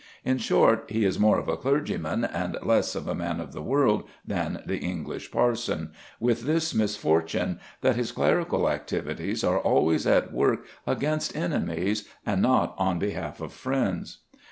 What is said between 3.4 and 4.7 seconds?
the world than